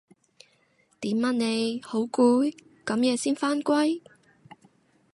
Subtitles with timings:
[1.01, 1.79] 點啊你？
[1.83, 2.57] 好攰？
[2.87, 4.01] 咁夜先返歸